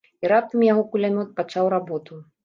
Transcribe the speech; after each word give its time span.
І 0.25 0.29
раптам 0.31 0.61
яго 0.67 0.85
кулямёт 0.95 1.29
пачаў 1.39 1.69
работу. 1.75 2.19